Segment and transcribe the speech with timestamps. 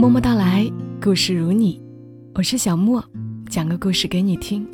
[0.00, 0.64] 默默到来，
[1.02, 1.82] 故事如你，
[2.32, 3.04] 我是小莫，
[3.50, 4.64] 讲个故事给你听。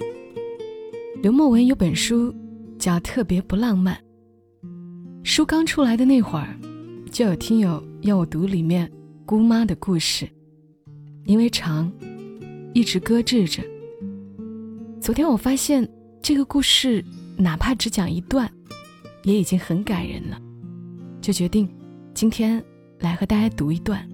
[1.23, 2.33] 刘墨文有本书
[2.79, 3.97] 叫《特别不浪漫》，
[5.25, 6.55] 书刚出来的那会儿，
[7.11, 8.89] 就有听友要我读里面
[9.25, 10.29] 姑妈的故事，
[11.25, 11.91] 因为长，
[12.75, 13.63] 一直搁置着。
[15.01, 15.89] 昨天我发现
[16.21, 17.03] 这个故事
[17.39, 18.47] 哪怕只讲一段，
[19.23, 20.39] 也已经很感人了，
[21.23, 21.67] 就决定
[22.13, 22.63] 今天
[22.99, 24.07] 来和大家读一段。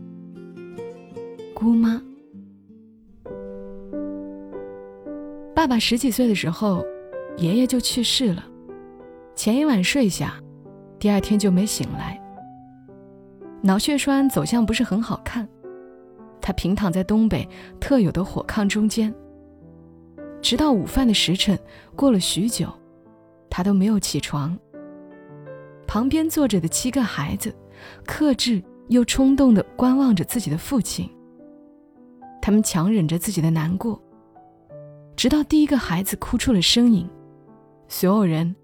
[1.60, 2.00] 姑妈，
[5.54, 6.82] 爸爸十几岁的时候，
[7.36, 8.42] 爷爷就去世了。
[9.34, 10.40] 前一晚睡下，
[10.98, 12.18] 第二天就没醒来。
[13.60, 15.46] 脑血栓走向不是很好看，
[16.40, 17.46] 他平躺在东北
[17.78, 19.14] 特有的火炕中间。
[20.40, 21.58] 直到午饭的时辰
[21.94, 22.72] 过了许久，
[23.50, 24.58] 他都没有起床。
[25.86, 27.54] 旁边坐着的七个孩子，
[28.06, 31.06] 克制又冲动地观望着自己的父亲。
[32.42, 34.00] 他们强忍着自己的难过，
[35.16, 37.08] 直到第一个孩子哭出了声音，
[37.88, 38.54] 所有人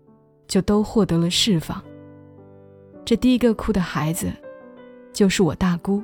[0.49, 1.83] 就都获得了释放。
[3.05, 4.33] 这第一个哭的孩子，
[5.13, 6.03] 就是我大姑。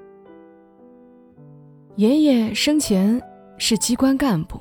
[1.97, 3.21] 爷爷生前
[3.59, 4.61] 是机关干部，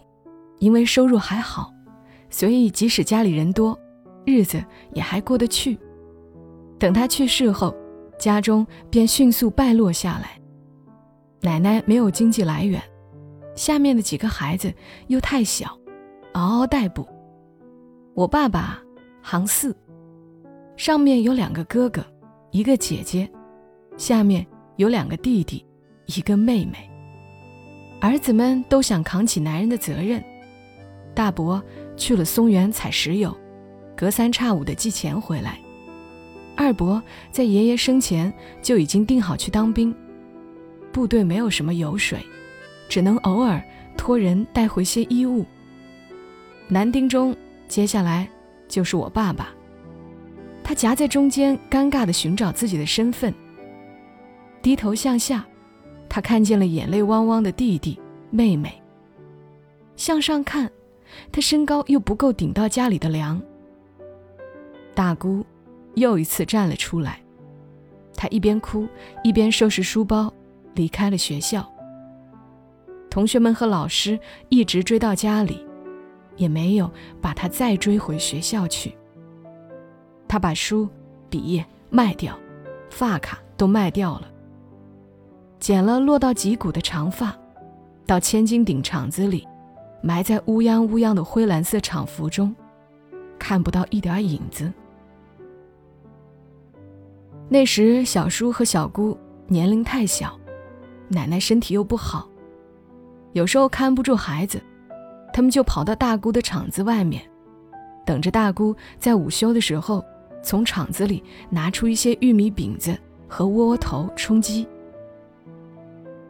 [0.59, 1.71] 因为收入还好，
[2.29, 3.77] 所以即使家里人多，
[4.25, 4.63] 日子
[4.93, 5.77] 也还过得去。
[6.79, 7.75] 等他去世后，
[8.17, 10.39] 家中便迅速败落下来。
[11.41, 12.81] 奶奶没有经济来源。
[13.55, 14.73] 下面的几个孩子
[15.07, 15.77] 又太小，
[16.33, 17.07] 嗷嗷待哺。
[18.13, 18.81] 我爸爸
[19.21, 19.75] 行四，
[20.75, 22.05] 上面有两个哥哥，
[22.51, 23.29] 一个姐姐，
[23.97, 24.45] 下面
[24.77, 25.65] 有两个弟弟，
[26.07, 26.89] 一个妹妹。
[27.99, 30.23] 儿子们都想扛起男人的责任。
[31.13, 31.61] 大伯
[31.95, 33.35] 去了松原采石油，
[33.95, 35.59] 隔三差五的寄钱回来。
[36.55, 39.95] 二伯在爷爷生前就已经定好去当兵，
[40.91, 42.19] 部队没有什么油水。
[42.91, 43.63] 只能偶尔
[43.95, 45.45] 托人带回些衣物。
[46.67, 47.33] 男丁中，
[47.65, 48.27] 接下来
[48.67, 49.47] 就是我爸爸，
[50.61, 53.33] 他夹在中间，尴尬地寻找自己的身份。
[54.61, 55.45] 低头向下，
[56.09, 57.97] 他看见了眼泪汪汪的弟弟
[58.29, 58.69] 妹妹。
[59.95, 60.69] 向上看，
[61.31, 63.41] 他身高又不够顶到家里的梁。
[64.93, 65.45] 大姑
[65.95, 67.21] 又一次站了出来，
[68.17, 68.85] 她一边哭
[69.23, 70.29] 一边收拾书包，
[70.75, 71.65] 离开了学校。
[73.11, 74.17] 同学们和老师
[74.47, 75.63] 一直追到家里，
[76.37, 76.89] 也没有
[77.21, 78.95] 把他再追回学校去。
[80.29, 80.87] 他把书、
[81.29, 82.39] 笔卖掉，
[82.89, 84.31] 发卡都卖掉了，
[85.59, 87.37] 剪了落到脊骨的长发，
[88.07, 89.45] 到千斤顶厂子里，
[90.01, 92.55] 埋在乌泱乌泱的灰蓝色厂服中，
[93.37, 94.71] 看不到一点影子。
[97.49, 99.17] 那时小叔和小姑
[99.47, 100.39] 年龄太小，
[101.09, 102.30] 奶奶身体又不好。
[103.33, 104.61] 有时候看不住孩子，
[105.33, 107.21] 他们就跑到大姑的厂子外面，
[108.05, 110.03] 等着大姑在午休的时候
[110.43, 112.97] 从厂子里拿出一些玉米饼子
[113.27, 114.67] 和窝窝头充饥。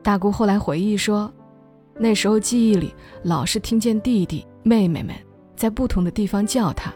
[0.04, 1.32] 大姑后来回忆说，
[1.96, 5.16] 那时候记忆里老是听见弟弟妹妹们
[5.56, 6.94] 在不同的地方叫她，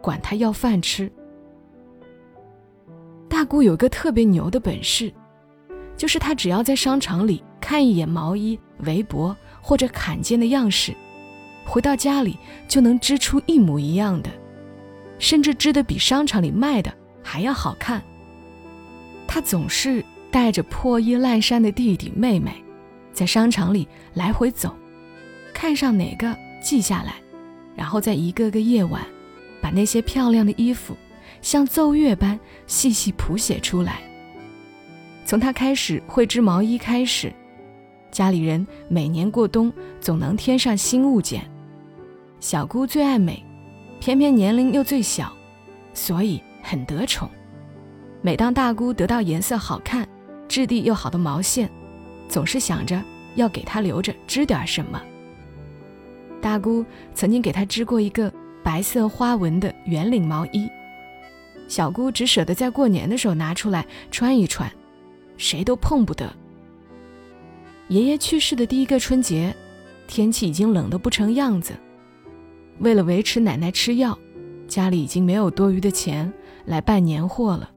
[0.00, 1.10] 管她要饭吃。
[3.28, 5.12] 大姑有个特别牛的本事，
[5.96, 8.58] 就是他只要在商场里看一眼毛衣。
[8.84, 10.92] 围脖或者坎肩的样式，
[11.64, 12.36] 回到家里
[12.66, 14.30] 就能织出一模一样的，
[15.20, 16.92] 甚至织得比商场里卖的
[17.22, 18.02] 还要好看。
[19.24, 22.52] 他总是带着破衣烂衫的弟弟妹妹，
[23.12, 24.74] 在商场里来回走，
[25.54, 27.14] 看上哪个记下来，
[27.76, 29.00] 然后在一个个夜晚，
[29.60, 30.96] 把那些漂亮的衣服
[31.40, 32.36] 像奏乐般
[32.66, 34.00] 细细谱写出来。
[35.32, 37.32] 从他开始会织毛衣开始。
[38.10, 41.50] 家里人每年过冬总能添上新物件，
[42.38, 43.42] 小姑最爱美，
[43.98, 45.32] 偏偏年龄又最小，
[45.94, 47.30] 所以很得宠。
[48.20, 50.06] 每当大姑得到颜色好看、
[50.48, 51.66] 质地又好的毛线，
[52.28, 53.02] 总是想着
[53.34, 55.00] 要给她留着织点什么。
[56.42, 56.84] 大姑
[57.14, 58.30] 曾经给她织过一个
[58.62, 60.68] 白色花纹的圆领毛衣，
[61.68, 64.70] 小姑只舍得在过年的时候拿出来穿一穿，
[65.42, 66.32] 谁都碰不得。
[67.88, 69.52] 爷爷去世的第一个春节，
[70.06, 71.74] 天气已经冷得不成样子。
[72.78, 74.16] 为了维持奶奶吃药，
[74.68, 76.32] 家里已经没有多余的钱
[76.64, 77.68] 来办年货了。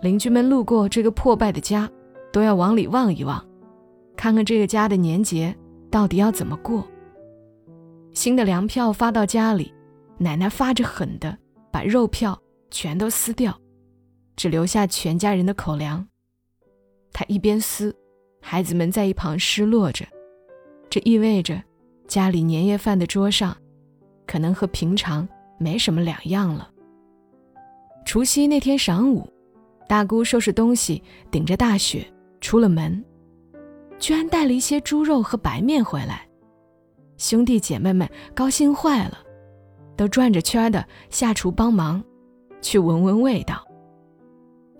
[0.00, 1.88] 邻居们路过这个破败的家，
[2.32, 3.44] 都要往里望一望，
[4.16, 5.54] 看看这个家的年节
[5.90, 6.88] 到底要怎么过。
[8.14, 9.70] 新的粮票发到家里，
[10.16, 11.36] 奶奶发着狠的
[11.70, 12.40] 把肉票
[12.70, 13.54] 全都撕掉，
[14.34, 16.06] 只留下全家人的口粮。
[17.14, 17.96] 他一边撕。
[18.42, 20.04] 孩子们在一旁失落着，
[20.90, 21.62] 这意味着
[22.06, 23.56] 家里年夜饭的桌上
[24.26, 25.26] 可能和平常
[25.58, 26.70] 没什么两样了。
[28.04, 29.26] 除夕那天晌午，
[29.88, 32.06] 大姑收拾东西，顶着大雪
[32.42, 33.02] 出了门，
[33.98, 36.28] 居然带了一些猪肉和白面回来。
[37.16, 39.18] 兄弟姐妹们高兴坏了，
[39.96, 42.04] 都转着圈的下厨帮忙，
[42.60, 43.66] 去闻闻味道。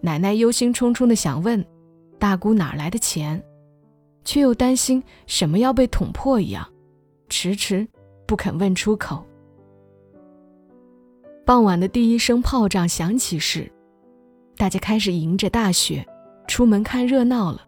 [0.02, 1.64] 奶奶忧心忡忡的想问
[2.24, 3.44] 大姑哪来的钱，
[4.24, 6.66] 却又担心什么要被捅破一样，
[7.28, 7.86] 迟迟
[8.26, 9.22] 不肯问出口。
[11.44, 13.70] 傍晚的第一声炮仗响起时，
[14.56, 16.02] 大家开始迎着大雪
[16.48, 17.60] 出门看热闹了。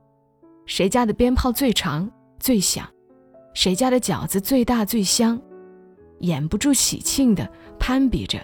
[0.64, 2.10] 谁家的鞭炮最长
[2.40, 2.88] 最响，
[3.52, 5.38] 谁家的饺子最大最香，
[6.20, 7.46] 掩不住喜庆的
[7.78, 8.40] 攀比着，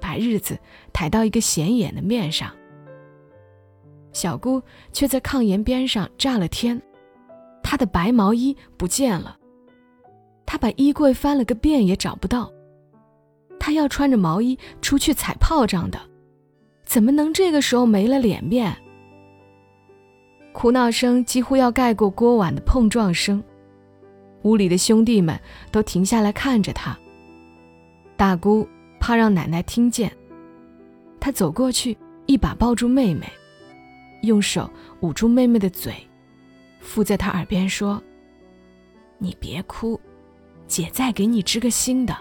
[0.00, 0.56] 把日子
[0.92, 2.54] 抬到一个显眼的面上。
[4.12, 4.62] 小姑
[4.92, 6.80] 却在炕沿边上炸了天，
[7.62, 9.36] 她的白毛衣不见了，
[10.44, 12.50] 她把衣柜翻了个遍也找不到。
[13.58, 16.00] 她要穿着毛衣出去踩炮仗的，
[16.84, 18.76] 怎么能这个时候没了脸面？
[20.52, 23.42] 哭闹声几乎要盖过锅碗的碰撞声，
[24.42, 25.38] 屋里的兄弟们
[25.70, 26.98] 都停下来看着她。
[28.16, 28.66] 大姑
[28.98, 30.10] 怕让奶奶听见，
[31.20, 31.96] 她走过去，
[32.26, 33.30] 一把抱住妹妹，
[34.22, 34.70] 用手
[35.00, 35.94] 捂住妹妹的嘴，
[36.80, 38.02] 附在她耳边说
[39.18, 40.00] ：“你别哭，
[40.66, 42.16] 姐再给你织个新的。”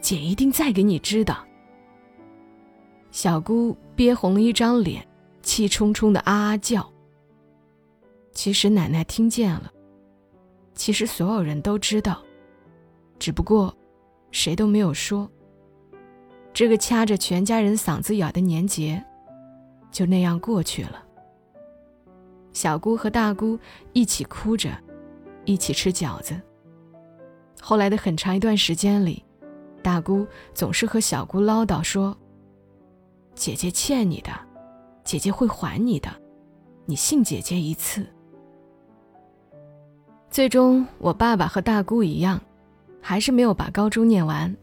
[0.00, 1.36] 姐一定再给你织的。
[3.10, 5.04] 小姑憋红了一张脸，
[5.42, 6.88] 气冲冲的啊啊叫。
[8.32, 9.72] 其实奶奶听见了，
[10.74, 12.22] 其实所有人都知道，
[13.18, 13.76] 只不过
[14.30, 15.28] 谁都没有说。
[16.52, 19.04] 这个掐着全家人嗓子眼的年节，
[19.90, 21.02] 就那样过去了。
[22.52, 23.58] 小姑和大姑
[23.92, 24.70] 一起哭着，
[25.44, 26.40] 一起吃饺子。
[27.60, 29.24] 后来的很长一段时间里。
[29.80, 32.14] 大姑总是和小姑唠叨说
[33.34, 34.30] ：“姐姐欠你的，
[35.04, 36.10] 姐姐会还你的，
[36.84, 38.04] 你信姐姐一次。”
[40.28, 42.38] 最终，我爸爸和大姑一样，
[43.00, 44.54] 还是没有把高中念完。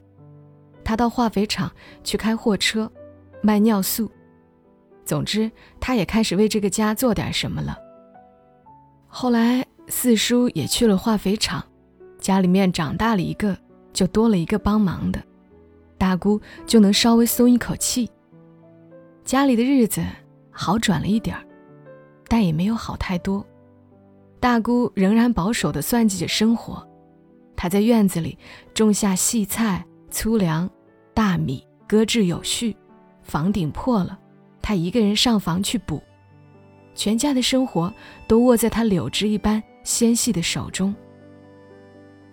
[0.84, 1.72] 他到化肥厂
[2.04, 2.92] 去开货车，
[3.42, 4.12] 卖尿素。
[5.06, 7.78] 总之，他也开始为这个家做点什么了。
[9.08, 11.64] 后来，四叔也去了化肥厂，
[12.20, 13.58] 家里面长大了一个。
[13.94, 15.24] 就多了一个帮忙的，
[15.98, 18.12] 大姑就能稍微松一口气。
[19.24, 20.04] 家里的日子
[20.52, 21.42] 好转了一点儿，
[22.28, 23.46] 但也没有好太多。
[24.38, 26.86] 大姑仍然保守地算计着生活，
[27.56, 28.38] 她在院子里
[28.74, 30.70] 种下细菜、粗粮、
[31.14, 32.76] 大米，搁置有序。
[33.22, 34.20] 房顶破了，
[34.66, 36.02] 他一个人上房去补。
[36.96, 37.94] 全家的生活
[38.28, 40.96] 都握在他柳枝一般纤细的手中。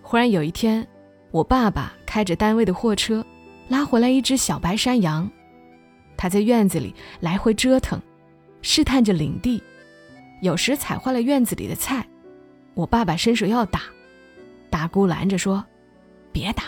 [0.00, 0.86] 忽然有一天。
[1.30, 3.24] 我爸爸开着单位的货车，
[3.68, 5.30] 拉回来一只小白山羊，
[6.14, 7.98] 他在院子里来回折腾，
[8.60, 9.62] 试探着领地，
[10.42, 12.06] 有时踩坏了院子里的菜。
[12.74, 13.80] 我爸爸伸手要打，
[14.68, 15.64] 大姑拦着说
[16.32, 16.64] ：“别打，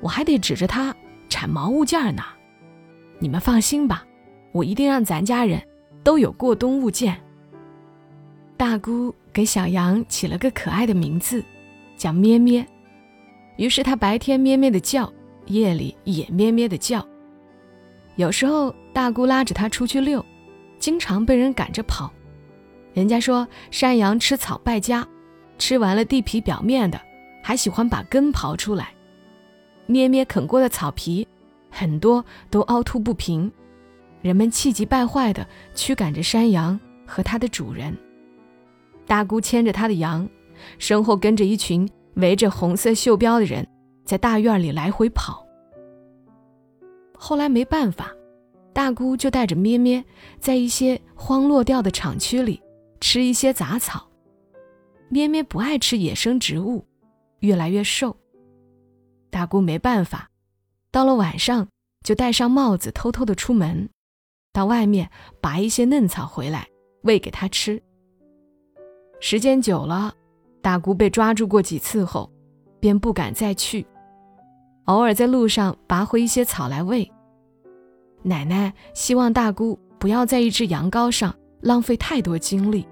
[0.00, 0.96] 我还得指着它
[1.28, 2.22] 产毛物件呢。
[3.18, 4.06] 你们放心吧，
[4.58, 5.62] 我一定让咱家人
[6.02, 7.16] 都有过冬物件。”
[8.58, 11.44] 大姑给小羊起了个可爱的名字，
[11.96, 12.66] 叫咩咩。
[13.56, 15.12] 于是它白天咩咩的叫，
[15.46, 17.06] 夜里也咩咩的叫。
[18.16, 20.24] 有时候大姑拉着他出去遛，
[20.80, 22.10] 经常被人赶着跑。
[22.92, 25.06] 人家说山羊吃草败家，
[25.56, 27.00] 吃完了地皮表面的，
[27.44, 28.88] 还喜欢把根刨出来。
[29.86, 31.26] 咩咩啃过的草皮，
[31.70, 33.50] 很多都凹凸不平。
[34.22, 37.96] 人们气急败坏地驱赶着山羊和它的主人。
[39.06, 40.28] 大姑牵着她的羊，
[40.78, 41.88] 身后跟着一群。
[42.14, 43.64] 围着红色袖标的人，
[44.04, 45.46] 在大院里来回跑。
[47.16, 48.12] 后来没办法，
[48.72, 50.04] 大姑就带着咩咩，
[50.40, 52.60] 在一些荒落掉的厂区里
[53.00, 54.08] 吃一些杂草。
[55.08, 56.84] 咩咩不爱吃野生植物，
[57.38, 58.16] 越来越瘦。
[59.30, 60.28] 大姑没办法，
[60.90, 61.68] 到了晚上
[62.02, 63.88] 就戴上帽子，偷偷的出门，
[64.58, 65.08] 到外面
[65.40, 66.66] 拔一些嫩草回来
[67.02, 67.80] 喂给他吃。
[69.20, 70.12] 时间久了。
[70.60, 72.28] 大姑被抓住过几次后，
[72.80, 73.86] 便不敢再去。
[74.86, 77.08] 偶尔在路上拔回一些草来喂。
[78.24, 82.84] 奶奶希望大姑不要在一只羊羔上浪费太多精力，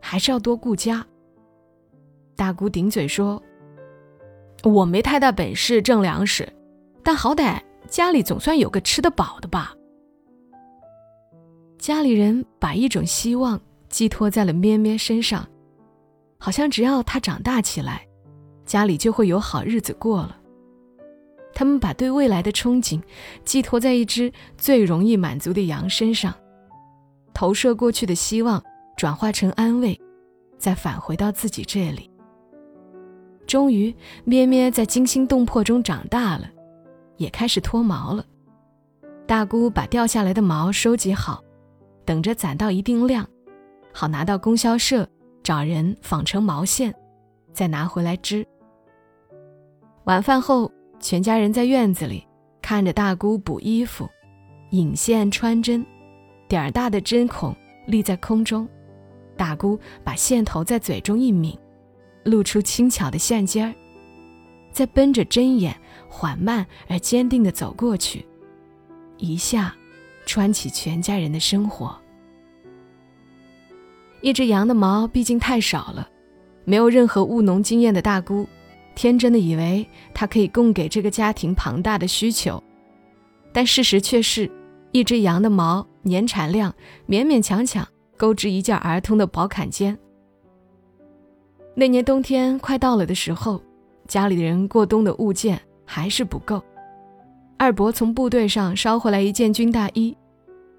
[0.00, 1.06] 还是要多顾家。
[2.34, 3.40] 大姑顶嘴说
[4.64, 6.50] ：“我没太大本事挣粮食，
[7.04, 9.74] 但好歹家里总算有个吃得饱的吧。”
[11.78, 13.58] 家里人把一种希望
[13.88, 15.46] 寄托在了咩咩身上，
[16.38, 18.06] 好像只要它长大起来，
[18.66, 20.36] 家里就会有好日子过了。
[21.54, 23.00] 他们把对未来的憧憬
[23.44, 26.34] 寄托在一只最容易满足的羊身上，
[27.32, 28.62] 投射过去的希望
[28.96, 29.98] 转化成安慰，
[30.58, 32.10] 再返回到自己这里。
[33.46, 33.94] 终于，
[34.24, 36.50] 咩咩在惊心动魄中长大了，
[37.16, 38.24] 也开始脱毛了。
[39.26, 41.42] 大姑把掉下来的毛收集好，
[42.08, 43.28] 等着攒到一定量，
[43.92, 45.06] 好拿到供销社
[45.42, 46.94] 找人纺成毛线，
[47.52, 48.46] 再拿回来织。
[50.04, 50.72] 晚饭后。
[51.00, 52.26] 全家人在院子里
[52.60, 54.08] 看着大姑补衣服、
[54.70, 55.86] 引线、穿针，
[56.48, 57.54] 点儿大的针孔
[57.86, 58.68] 立在空中，
[59.36, 61.56] 大姑把线头在嘴中一抿，
[62.24, 63.72] 露出轻巧的线尖儿，
[64.72, 68.26] 再奔着针眼缓慢而坚定地走过去，
[69.18, 69.72] 一下
[70.28, 71.98] 穿起全家人的生活。
[74.20, 76.06] 一只羊的毛毕竟太少了，
[76.66, 78.46] 没有任何务农经验的大姑。
[78.94, 82.62] 天真的以为它可以供给这个家庭庞大的需求，
[83.52, 84.50] 但事实却是，
[84.92, 86.74] 一只羊的毛年产量
[87.08, 89.96] 勉勉强强够织一件儿童的薄坎肩。
[91.74, 93.62] 那年冬天快到了的时候，
[94.06, 96.60] 家里人过冬的物件还是不够。
[97.60, 100.16] 二伯从部队上捎回来一件军大衣，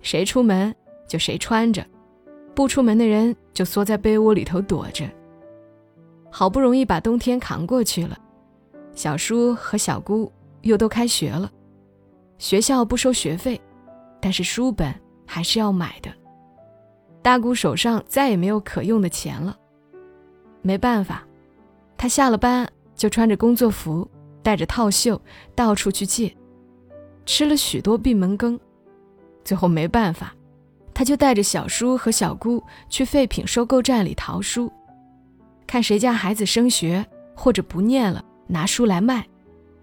[0.01, 0.73] 谁出门
[1.09, 1.85] 就谁穿着，
[2.55, 5.05] 不出门的人就缩在被窝里头躲着。
[6.31, 8.17] 好不容易把冬天扛过去了，
[8.93, 10.31] 小叔和小姑
[10.61, 11.51] 又都开学了，
[12.37, 13.59] 学校不收学费，
[14.21, 14.95] 但是书本
[15.27, 16.09] 还是要买的。
[17.21, 19.57] 大姑手上再也没有可用的钱了，
[20.61, 21.27] 没办法，
[21.97, 24.09] 她下了班就穿着工作服，
[24.41, 25.21] 带着套袖
[25.53, 26.33] 到处去借，
[27.29, 28.59] 吃了许多闭门羹，
[29.43, 30.33] 最后没办法，
[30.95, 34.69] 他就带着小叔和小姑去废品收购站里淘书。
[35.67, 37.05] 看谁家孩子升学
[37.35, 39.23] 或者不念了，拿书来卖，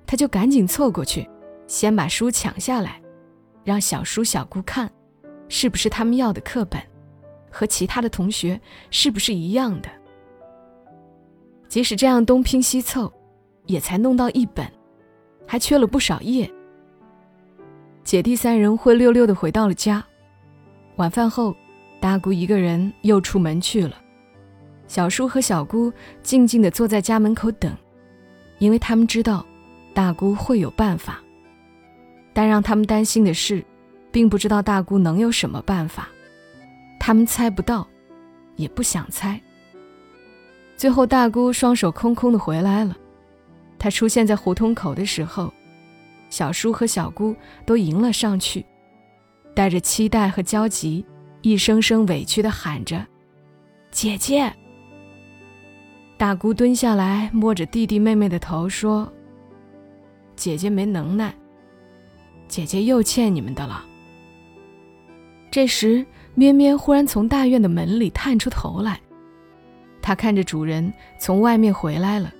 [0.04, 1.30] 他就赶紧凑过去，
[1.68, 3.00] 先把书抢下来，
[3.62, 4.90] 让小叔小姑看，
[5.48, 6.82] 是不是他们要的课本，
[7.48, 8.60] 和其他的同学
[8.90, 9.88] 是不是一样的。
[11.68, 13.12] 即使这样东拼西凑，
[13.66, 14.68] 也才弄到一本，
[15.46, 16.52] 还缺了不少页。
[18.06, 20.00] 姐弟三人灰溜溜的回到了家，
[20.94, 21.52] 晚饭后，
[21.98, 23.96] 大姑一个人又出门去了。
[24.86, 27.76] 小叔和小姑静静地坐在家门口等，
[28.58, 29.44] 因为他们知道
[29.92, 31.20] 大姑会有办法。
[32.32, 33.60] 但让他们担心的是，
[34.12, 36.08] 并不知道大姑能有什么办法，
[37.00, 37.84] 他们猜不到，
[38.54, 39.40] 也不想猜。
[40.76, 42.96] 最后，大姑双手空空的回来了。
[43.80, 45.52] 她出现在胡同口的时候，
[46.28, 48.64] 小叔和小姑都迎了上去，
[49.54, 51.04] 带着期待和焦急，
[51.42, 53.06] 一声声委屈地喊着
[53.90, 54.52] ：“姐姐。”
[56.18, 59.12] 大姑蹲下来，摸着弟弟妹妹的头说
[60.34, 61.34] ：“姐姐没能耐，
[62.48, 63.84] 姐姐又欠你们的了。”
[65.50, 66.04] 这时，
[66.34, 69.00] 咩咩忽然从大院的门里探出头来，
[70.02, 72.32] 他看着主人从外面回来了，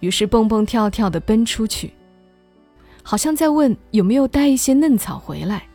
[0.00, 1.92] 于是蹦蹦跳跳地奔出去，
[3.02, 5.66] 好像在问有没有带一些嫩草回来。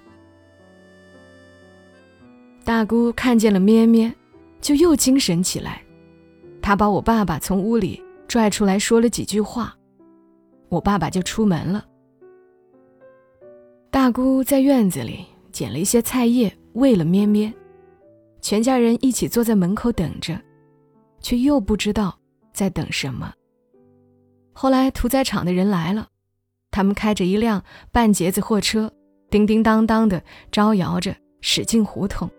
[2.64, 4.14] 大姑看见了咩咩，
[4.60, 5.82] 就又精神起来。
[6.62, 9.74] 她把我爸爸从屋里拽出来，说了几句话，
[10.70, 11.86] 我爸爸就出门了。
[13.90, 17.54] 大姑在院子里捡了一些菜叶，喂了咩咩，
[18.42, 20.38] 全家人一起坐在门口等着，
[21.22, 22.20] 却又不知道
[22.52, 23.34] 在等什么。
[24.52, 26.08] 后来屠宰场的人来了，
[26.72, 28.92] 他们开着一辆半截子货车，
[29.30, 30.22] 叮叮当当的
[30.52, 32.30] 招摇着驶进胡同。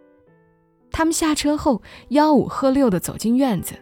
[0.90, 3.74] 他们下车后，吆五喝六的走进院子。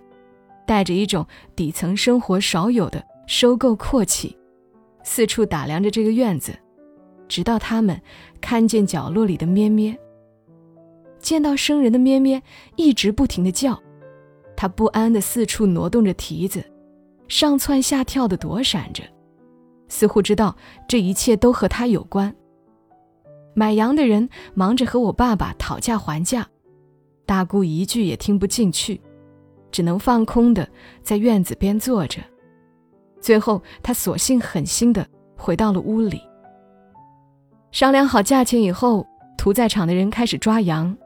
[0.67, 1.25] 带着一种
[1.55, 4.37] 底层生活少有的收购阔气，
[5.05, 6.53] 四处打量着这个院子，
[7.29, 8.03] 直到他们
[8.41, 9.97] 看见角落里的咩咩。
[11.21, 12.43] 见到生人的咩咩
[12.75, 13.81] 一直不停地叫，
[14.57, 16.65] 它不安地四处挪动着蹄子，
[17.29, 19.05] 上蹿下跳地躲闪着，
[19.89, 20.57] 似乎知道
[20.89, 22.35] 这一切都和他有关。
[23.55, 26.47] 买羊的人忙着和我爸爸讨价还价，
[27.25, 29.01] 大姑一句也听不进去。
[29.73, 30.67] 只能放空的
[31.03, 32.23] 在院子边坐着，
[33.21, 36.21] 最后他索性狠心的回到了屋里。
[37.73, 40.97] 商量好价钱以后，屠宰场的人开始抓羊。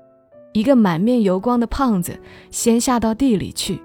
[0.52, 2.20] 一个满面油光的胖子
[2.50, 3.80] 先下到地里去，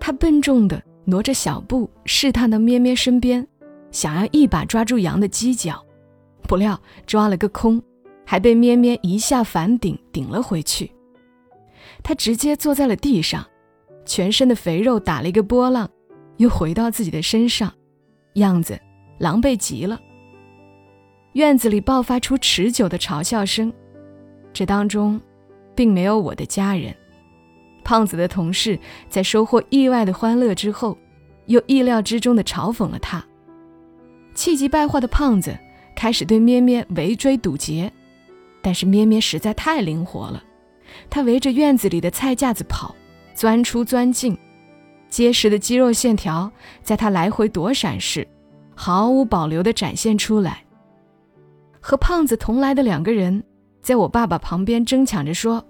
[0.00, 3.46] 他笨重的挪着小步，试探到咩咩身边，
[3.90, 5.84] 想要一把抓住羊的犄角，
[6.42, 7.82] 不料抓了个空，
[8.24, 10.90] 还被咩咩一下反顶顶了回去。
[12.02, 13.46] 他直接坐在了地上，
[14.04, 15.88] 全身的肥肉打了一个波浪，
[16.36, 17.72] 又回到自己的身上，
[18.34, 18.78] 样子
[19.18, 20.00] 狼狈极了。
[21.34, 23.72] 院子里爆发出持久的嘲笑声，
[24.52, 25.20] 这当中，
[25.74, 26.94] 并没有我的家人。
[27.84, 28.78] 胖子的同事
[29.08, 30.96] 在收获意外的欢乐之后，
[31.46, 33.24] 又意料之中的嘲讽了他。
[34.34, 35.56] 气急败坏的胖子
[35.94, 37.92] 开始对咩咩围追堵截，
[38.62, 40.42] 但是咩咩实在太灵活了，
[41.08, 42.94] 他围着院子里的菜架子跑，
[43.34, 44.36] 钻出钻进，
[45.08, 46.50] 结实的肌肉线条
[46.82, 48.26] 在他来回躲闪时，
[48.74, 50.64] 毫无保留地展现出来。
[51.80, 53.42] 和胖子同来的两个人，
[53.82, 55.64] 在我爸爸旁边争抢着说：“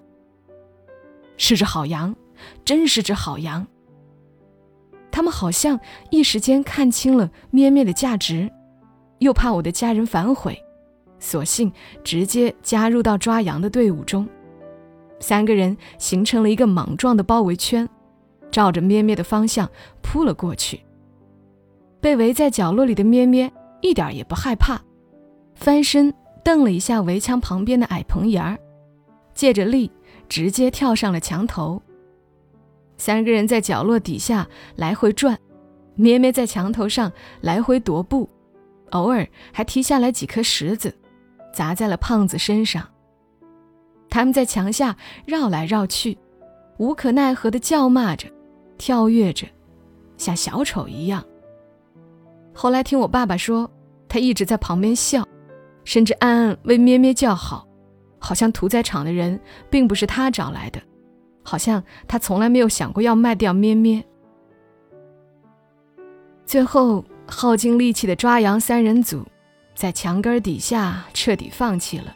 [1.37, 2.15] 是只好羊，
[2.63, 3.65] 真是只好羊。”
[5.11, 8.49] 他们好像一时间看清了咩咩的价值，
[9.19, 10.57] 又怕我的家人反悔，
[11.19, 11.71] 索性
[12.03, 14.27] 直接加入到抓羊的队伍中。
[15.19, 17.87] 三个人形成了一个莽撞的包围圈，
[18.49, 19.69] 照着咩咩的方向
[20.01, 20.81] 扑了过去。
[21.99, 23.51] 被围在角落里的咩咩
[23.81, 24.81] 一点也不害怕。
[25.53, 26.11] 翻身
[26.43, 28.57] 瞪了一下围墙旁边的矮棚檐儿，
[29.35, 29.91] 借着力
[30.27, 31.79] 直接跳上了墙头。
[33.01, 35.35] 三个人在角落底下来回转，
[35.95, 38.29] 咩咩在墙头上来回踱步，
[38.91, 40.95] 偶尔还踢下来几颗石子，
[41.51, 42.87] 砸在了胖子身上。
[44.07, 46.15] 他们在墙下绕来绕去，
[46.77, 48.27] 无可奈何地叫骂着，
[48.77, 49.47] 跳跃着，
[50.15, 51.25] 像小丑一样。
[52.53, 53.67] 后来听我爸爸说，
[54.07, 55.27] 他一直在旁边笑。
[55.85, 57.67] 甚至暗暗为咩咩叫好，
[58.19, 59.41] 好像屠宰场的人
[59.71, 60.79] 并不是他找来的，
[61.43, 64.03] 好像他从来没有想过要卖掉咩咩。
[66.45, 69.25] 最后耗尽力气的抓羊三人组，
[69.73, 72.15] 在墙根底下彻底放弃了。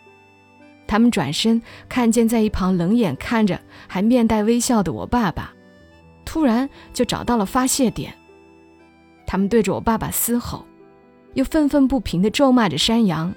[0.87, 5.51] 他们转身看见在一旁冷眼看着还面带微笑的我爸爸，
[6.25, 8.13] 突然就找到了发泄点。
[9.25, 10.65] 他们对着我爸爸嘶吼，
[11.33, 13.33] 又愤愤不平地咒骂着山羊。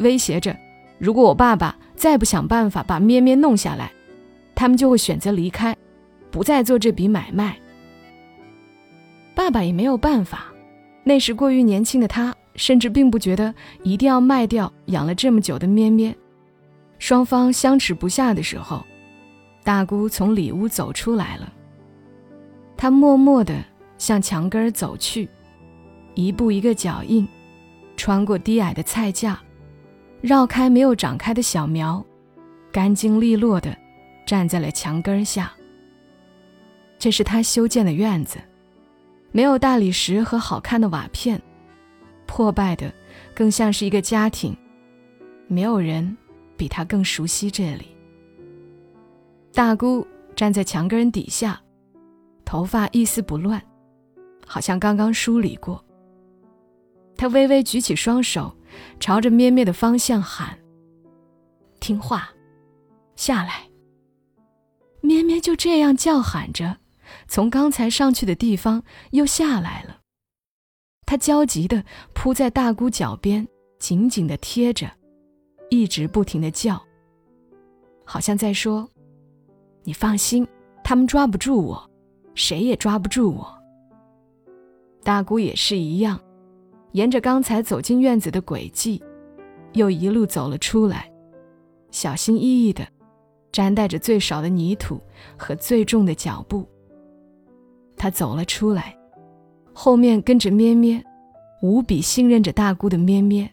[0.00, 0.54] 威胁着，
[0.98, 3.90] 如果我爸爸再不想办法把咩咩弄下来，
[4.56, 5.76] 他们就会选择离开，
[6.32, 7.56] 不再做这笔买卖。
[9.34, 10.46] 爸爸也没有办法，
[11.04, 16.16] 那时过于年轻的他，甚至并不觉得一定要卖掉养了这么久的咩咩。
[16.98, 18.82] 双方相持不下的时候，
[19.62, 21.52] 大姑从里屋走出来了，
[22.78, 23.62] 她默默地
[23.98, 25.28] 向墙根走去，
[26.14, 27.28] 一步一个脚印，
[27.94, 29.38] 穿过低矮的菜架。
[30.22, 32.02] 绕开没有长开的小苗，
[32.72, 33.76] 干净利落地
[34.26, 35.50] 站在了墙根下。
[36.98, 38.38] 这是他修建的院子，
[39.32, 41.40] 没有大理石和好看的瓦片，
[42.26, 42.92] 破败的
[43.34, 44.54] 更像是一个家庭。
[45.46, 46.16] 没有人
[46.56, 47.86] 比他更熟悉这里。
[49.54, 51.60] 大姑站在墙根底下，
[52.44, 53.62] 头发一丝不乱，
[54.44, 55.82] 好像刚刚梳理过。
[57.16, 58.54] 她微微举起双手。
[59.00, 60.58] 朝着咩咩的方向喊
[61.80, 62.28] ：“听话，
[63.14, 63.62] 下来。”
[65.06, 66.78] 咩咩就这样叫喊着，
[67.28, 70.00] 从刚才上去的地方又下来了。
[71.06, 73.46] 他焦急地扑在大姑脚边，
[73.78, 74.90] 紧紧地贴着，
[75.70, 76.82] 一直不停地叫，
[78.04, 78.90] 好像在说
[79.86, 80.44] ：“你放心，
[80.82, 81.90] 他们抓不住我，
[82.34, 83.56] 谁也抓不住我。”
[85.04, 86.20] 大姑也是一样。
[86.92, 89.00] 沿着刚才走进院子的轨迹，
[89.74, 91.08] 又一路走了出来，
[91.92, 92.84] 小心翼翼地
[93.56, 95.00] 沾带着最少的泥土
[95.34, 96.68] 和最重的脚步。
[97.96, 98.94] 他走了出来，
[99.72, 101.02] 后面跟着咩咩，
[101.62, 103.50] 无比信任着大姑的咩咩，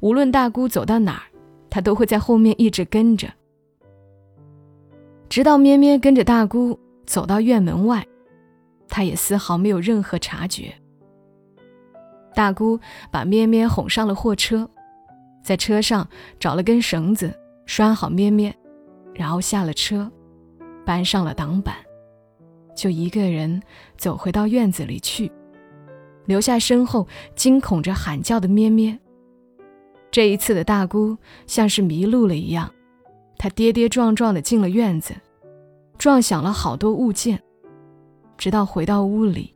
[0.00, 1.22] 无论大姑走到哪儿，
[1.70, 3.26] 他都会在后面一直跟着，
[5.30, 8.06] 直到咩咩跟着大姑走到院门外，
[8.86, 10.74] 他也丝毫没有任何察觉。
[12.34, 12.78] 大姑
[13.10, 14.68] 把咩咩哄上了货车，
[15.42, 16.06] 在车上
[16.38, 18.54] 找了根绳子拴好咩咩，
[19.16, 20.10] 然后下了车，
[20.84, 21.74] 搬上了挡板，
[22.76, 23.62] 就一个人
[23.96, 25.32] 走回到院子里去，
[26.26, 28.96] 留下身后惊恐着喊叫的咩咩。
[30.10, 32.70] 这一次的大姑像是迷路了一样，
[33.38, 35.14] 她跌跌撞撞地进了院子，
[35.98, 37.42] 撞响了好多物件，
[38.36, 39.54] 直到回到屋里，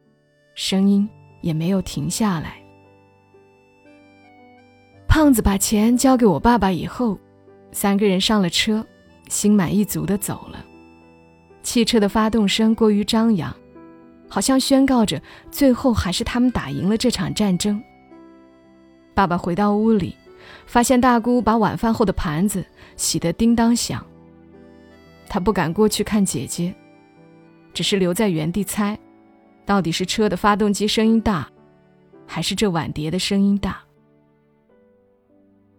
[0.55, 1.09] 声音
[1.43, 2.57] 也没有停下来。
[5.07, 7.19] 胖子把钱交给我爸爸以后，
[7.73, 8.87] 三个人上了车，
[9.31, 10.63] 心满意足地走了。
[11.63, 13.55] 汽车的发动声过于张扬，
[14.29, 17.83] 好像宣告着最后还是他们打赢了这场战争。
[19.15, 20.17] 爸爸回到屋里，
[20.67, 22.65] 发现大姑把晚饭后的盘子
[22.97, 24.05] 洗得叮当响。
[25.29, 26.75] 他不敢过去看姐姐，
[27.73, 28.99] 只是留在原地猜，
[29.65, 31.49] 到底是车的发动机声音大，
[32.27, 33.79] 还是这碗碟的声音大。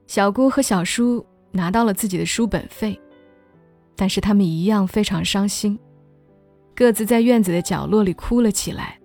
[0.05, 3.00] 小姑和小叔拿到了自己的书本费，
[3.95, 5.77] 但是他们一样非常伤心，
[6.75, 8.97] 各自在院子的角落里哭了起来。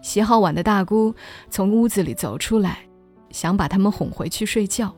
[0.00, 1.14] 洗好碗的大姑
[1.50, 2.78] 从屋子里走出来，
[3.30, 4.94] 想把他们哄回去睡觉。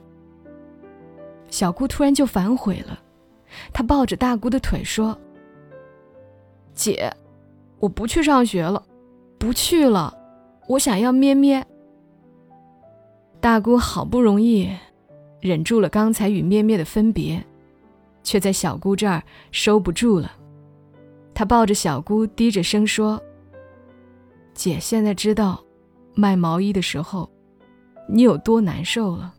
[1.49, 2.99] 小姑突然就反悔了，
[3.73, 5.18] 她抱着大姑的腿说
[6.75, 7.12] ：“姐，
[7.79, 8.83] 我不去上学了，
[9.38, 10.16] 不去了，
[10.68, 11.66] 我想要咩咩。”
[13.40, 14.70] 大姑好不容易
[15.40, 17.42] 忍住了刚才与咩咩的分别，
[18.23, 20.33] 却在小姑这儿收不住了。
[21.35, 23.23] 她抱着小姑，低着声说
[24.55, 25.63] ：“姐现在知道
[26.15, 27.31] 卖毛衣的时候
[28.09, 29.35] 你有多难受了。”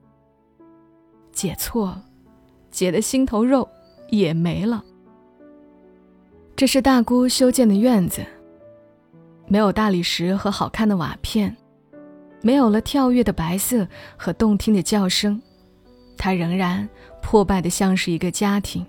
[1.31, 2.05] 姐错了，
[2.71, 3.67] 姐的心头肉
[4.09, 4.83] 也没了。
[6.55, 8.23] 这是大姑修建的院子，
[9.47, 11.55] 没有大理石和好看的瓦片，
[12.41, 15.41] 没有了跳跃的白色和动听的叫声，
[16.17, 16.87] 它仍然
[17.21, 18.85] 破败的像是一个家庭。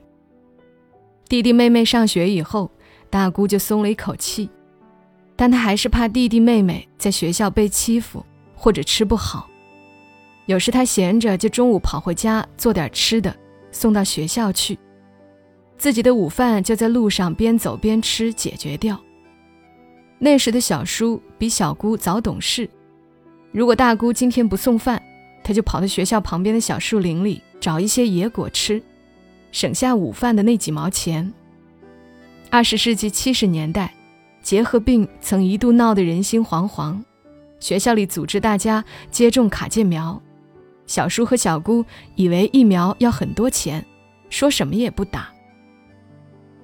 [1.28, 2.70] 弟弟妹妹上学以后，
[3.08, 4.50] 大姑就松了一口气，
[5.36, 9.48] 但她还是怕弟弟妹妹在学校被欺负或者吃不好。
[10.46, 13.34] 有时她闲着，就中午跑回家做点吃的，
[13.70, 14.78] 送到学校去。
[15.78, 19.00] 自己的午饭就在路上边走边吃解决掉。
[20.18, 22.68] 那时的小叔比小姑早懂事，
[23.50, 25.02] 如果大姑今天不送饭，
[25.44, 28.82] 他就跑到学校旁边的小树林里找一些野果吃，
[29.50, 31.32] 省下午饭的那几毛钱。
[32.50, 33.94] 二十世纪七十年代，
[34.42, 37.00] 结核病曾一度闹得人心惶惶，
[37.60, 40.20] 学校里组织大家接种卡介苗。
[40.86, 41.84] 小叔和小姑
[42.16, 43.84] 以为疫苗要很多钱，
[44.28, 45.28] 说什么也不打。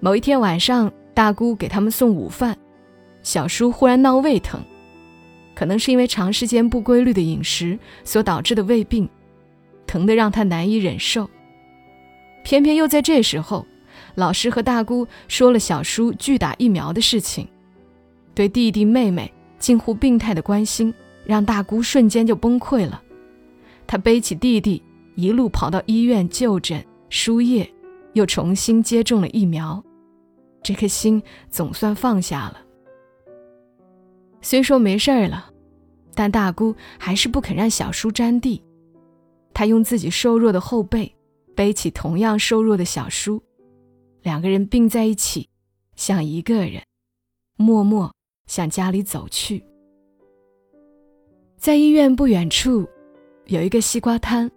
[0.01, 2.57] 某一天晚上，大姑给他们送午饭，
[3.23, 4.61] 小叔忽然闹胃疼，
[5.59, 9.09] 可能是因为长时间不规律的饮食所导致的胃病，
[9.89, 11.29] 疼得让他难以忍受。
[12.45, 13.67] 偏偏又在这时候，
[14.15, 17.49] 老师和大姑说了小叔拒打疫苗的事情，
[18.37, 20.95] 对弟弟妹妹近乎病态的关心，
[21.27, 23.03] 让大姑瞬间就崩溃了。
[23.85, 24.81] 他背起弟弟，
[25.17, 27.69] 一路跑到医院就诊输液，
[28.13, 29.83] 又重新接种了疫苗，
[30.63, 32.68] 这颗心总算放下了。
[34.41, 35.53] 虽说没事儿了，
[36.15, 38.63] 但大姑还是不肯让小叔沾地。
[39.53, 41.15] 她用自己瘦弱的后背
[41.55, 43.43] 背起同样瘦弱的小叔，
[44.23, 45.49] 两个人并在一起，
[45.97, 46.83] 像一个人，
[47.57, 48.15] 默默
[48.47, 49.65] 向家里走去。
[51.57, 52.89] 在医院不远处。
[53.47, 54.51] 有一个西瓜摊，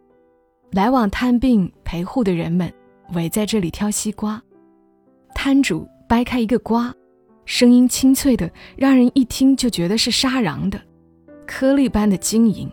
[0.71, 2.69] 来往探病陪护的人们
[3.13, 4.43] 围在这里挑西瓜。
[5.33, 6.93] 摊主掰开一个瓜，
[7.51, 10.81] 声音清脆的，让人一听就觉得是沙瓤的，
[11.45, 12.71] 颗粒般的晶莹，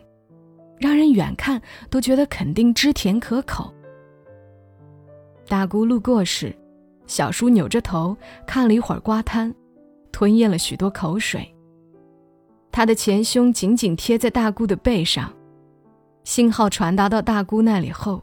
[0.78, 1.60] 让人远看
[1.90, 3.74] 都觉得肯定汁甜可口。
[5.48, 6.56] 大姑路过时，
[7.08, 9.52] 小叔扭着头看了一会儿瓜摊，
[10.12, 11.52] 吞咽了许多口水。
[12.70, 15.34] 他的前胸紧紧贴在大姑的背上。
[16.22, 18.22] 信号传达到大姑那里后，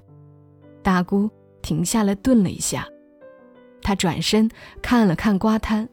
[0.81, 1.29] 大姑
[1.61, 2.87] 停下来，顿了一下。
[3.81, 4.49] 她转身
[4.81, 5.89] 看了看瓜摊，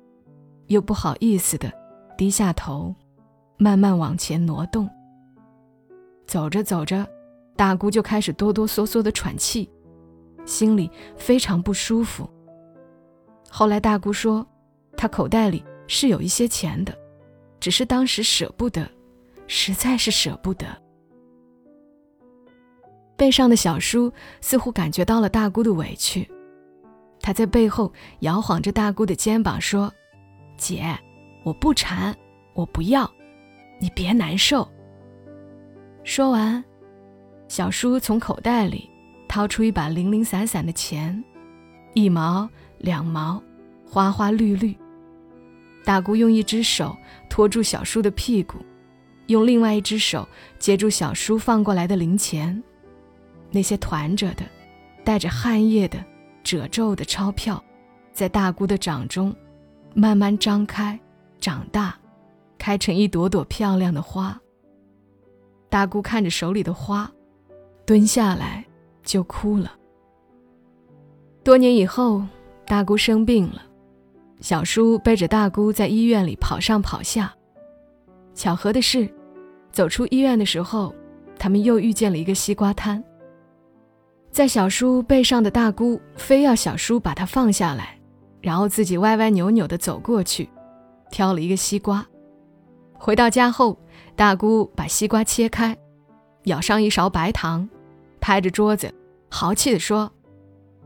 [0.67, 1.73] 又不好意思的
[2.17, 2.95] 低下头，
[3.57, 4.89] 慢慢往前挪动。
[6.27, 7.07] 走着走着，
[7.57, 9.71] 大姑就开始哆哆嗦嗦的喘气，
[10.47, 12.29] 心里非常不舒服。
[13.51, 14.47] 后来大姑说，
[14.97, 16.97] 她口袋里是有一些钱的，
[17.61, 18.89] 只是当时舍不得，
[19.47, 20.67] 实在是舍不得。
[23.15, 26.29] 背上的小叔似乎感觉到了大姑的委屈，
[27.21, 29.93] 他在背后摇晃着大姑的肩膀说
[30.63, 30.97] ：“姐，
[31.43, 32.17] 我不馋，
[32.55, 33.11] 我不要，
[33.81, 34.67] 你别难受。”
[36.05, 36.63] 说完，
[37.49, 38.89] 小叔从口袋里
[39.29, 41.23] 掏出一把零零散散的钱，
[41.95, 42.49] 一毛、
[42.79, 43.43] 两毛，
[43.85, 44.73] 花花绿绿。
[45.85, 46.97] 大姑用一只手
[47.29, 48.59] 托住小叔的屁股，
[49.27, 50.29] 用另外一只手
[50.61, 52.63] 接住小叔放过来的零钱。
[53.51, 54.45] 那些团着的、
[55.03, 55.99] 带着汗液的、
[56.45, 57.63] 褶皱的钞票，
[58.13, 59.35] 在大姑的掌中
[59.95, 60.99] 慢慢张开、
[61.41, 61.95] 长大，
[62.59, 64.39] 开成一朵朵漂亮的花。
[65.69, 67.11] 大姑看着手里的花，
[67.87, 68.65] 蹲下来
[69.03, 69.73] 就哭了。
[71.43, 72.23] 多年以后，
[72.67, 73.63] 大姑生病了，
[74.41, 77.33] 小叔背着大姑在医院里跑上跑下。
[78.35, 79.13] 巧合的是，
[79.71, 80.95] 走出医院的时候，
[81.39, 83.03] 他们又遇见了一个西瓜摊。
[84.31, 87.99] 在小叔背上的大姑非要小叔把它放下来，
[88.43, 90.51] 然后自己歪歪扭扭地走过去，
[91.11, 92.05] 挑了一个西瓜。
[92.95, 93.79] 回到家后，
[94.15, 95.77] 大姑把西瓜切开，
[96.45, 97.69] 舀上一勺白糖，
[98.21, 98.93] 拍着桌子，
[99.31, 100.13] 豪气地说：“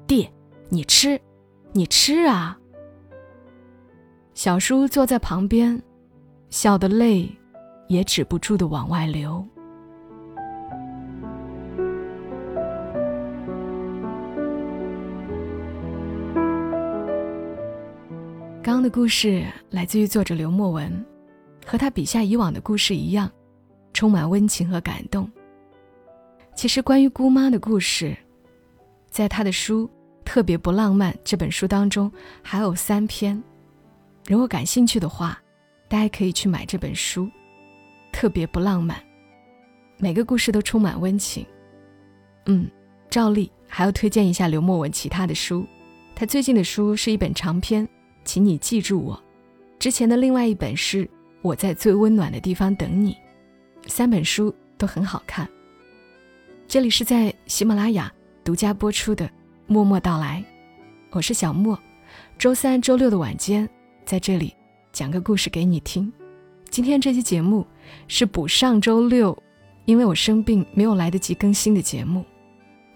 [0.06, 0.28] 弟，
[0.68, 1.20] 你吃，
[1.72, 2.58] 你吃啊！”
[4.34, 5.82] 小叔坐在旁边，
[6.50, 7.34] 笑得泪
[7.88, 9.42] 也止不住的往外流。
[18.66, 21.06] 刚的故事来自于作者刘墨文，
[21.64, 23.30] 和他笔下以往的故事一样，
[23.92, 25.30] 充满温情和感动。
[26.56, 28.16] 其实，关于姑妈的故事，
[29.08, 29.84] 在他的书
[30.24, 32.10] 《特别不浪漫》这本书当中
[32.42, 33.40] 还有三篇。
[34.26, 35.40] 如果感兴趣的话，
[35.88, 37.30] 大家可以去买这本书，
[38.10, 39.00] 特别不浪漫，
[39.96, 41.46] 每个故事都充满温情。
[42.46, 42.68] 嗯，
[43.08, 45.64] 照例还要推荐一下刘墨文其他的书，
[46.16, 47.88] 他最近的书是一本长篇，
[48.26, 49.22] 请你记住我。
[49.78, 51.08] 之前的另外一本是
[51.40, 53.16] 我在最温暖的地方等你，
[53.86, 55.48] 三本书都很好看。
[56.68, 58.12] 这里是在喜马拉雅
[58.44, 59.24] 独家播出的
[59.66, 60.44] 《默默到来》，
[61.12, 61.78] 我是小莫，
[62.36, 63.66] 周三、周六的晚间。
[64.04, 64.54] 在这里
[64.92, 66.12] 讲个故事给你听。
[66.68, 67.66] 今天这期节目
[68.08, 69.36] 是补上周六，
[69.84, 72.24] 因为我生病没有来得及更新的节目。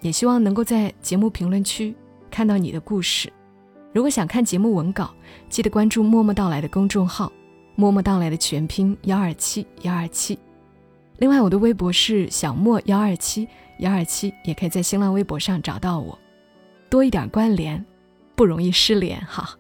[0.01, 1.95] 也希望能够在节目评论区
[2.31, 3.33] 看到你的故事。
[3.93, 5.13] 如果想看节目文稿，
[5.49, 7.33] 记得关注“默默到来”的公众号
[7.75, 10.39] ，“默默到来”的全拼幺二七幺二七。
[11.19, 13.49] 另外，我的微博是小莫幺二七
[13.81, 16.19] 幺二七，也可以在新浪微博上找到我。
[16.89, 17.85] 多一点关联，
[18.35, 19.59] 不容易失联哈。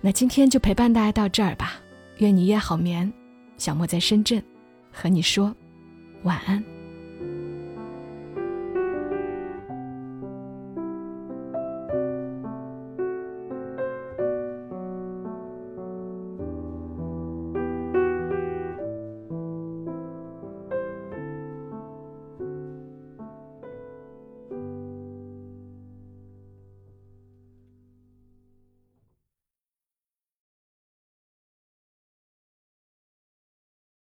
[0.00, 1.74] 那今天就陪伴大家到这儿吧，
[2.18, 3.12] 愿你也好眠。
[3.56, 4.42] 小莫在深圳，
[4.90, 5.54] 和你说
[6.22, 6.77] 晚安。